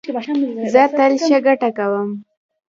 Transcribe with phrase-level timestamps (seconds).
[0.73, 2.09] زه تل ښه ګټه کوم